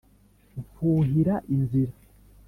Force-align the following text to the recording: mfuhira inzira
mfuhira 0.59 1.35
inzira 1.55 1.93